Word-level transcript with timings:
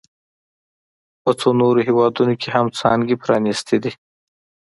په 1.23 1.31
څو 1.39 1.49
نورو 1.61 1.79
هېوادونو 1.87 2.33
کې 2.41 2.49
هم 2.55 2.67
څانګې 2.79 3.15
پرانیستي 3.23 3.77
دي 3.83 3.91